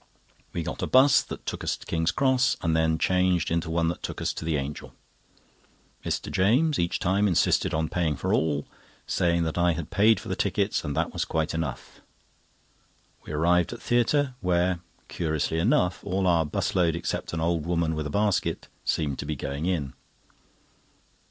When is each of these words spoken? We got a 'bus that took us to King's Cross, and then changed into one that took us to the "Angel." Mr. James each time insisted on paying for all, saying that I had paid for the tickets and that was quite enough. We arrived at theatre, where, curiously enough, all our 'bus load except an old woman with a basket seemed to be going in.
We 0.51 0.63
got 0.63 0.81
a 0.81 0.87
'bus 0.87 1.21
that 1.21 1.45
took 1.45 1.63
us 1.63 1.77
to 1.77 1.85
King's 1.85 2.09
Cross, 2.09 2.57
and 2.63 2.75
then 2.75 2.97
changed 2.97 3.51
into 3.51 3.69
one 3.69 3.87
that 3.89 4.01
took 4.01 4.19
us 4.19 4.33
to 4.33 4.43
the 4.43 4.55
"Angel." 4.55 4.95
Mr. 6.03 6.31
James 6.31 6.79
each 6.79 6.97
time 6.97 7.27
insisted 7.27 7.71
on 7.71 7.87
paying 7.87 8.15
for 8.15 8.33
all, 8.33 8.65
saying 9.05 9.43
that 9.43 9.59
I 9.59 9.73
had 9.73 9.91
paid 9.91 10.19
for 10.19 10.27
the 10.27 10.35
tickets 10.35 10.83
and 10.83 10.97
that 10.97 11.13
was 11.13 11.23
quite 11.23 11.53
enough. 11.53 12.01
We 13.27 13.33
arrived 13.33 13.73
at 13.73 13.79
theatre, 13.83 14.33
where, 14.41 14.79
curiously 15.07 15.59
enough, 15.59 16.03
all 16.03 16.25
our 16.25 16.47
'bus 16.47 16.73
load 16.73 16.95
except 16.95 17.31
an 17.31 17.39
old 17.39 17.67
woman 17.67 17.93
with 17.93 18.07
a 18.07 18.09
basket 18.09 18.69
seemed 18.83 19.19
to 19.19 19.27
be 19.27 19.35
going 19.35 19.67
in. 19.67 19.93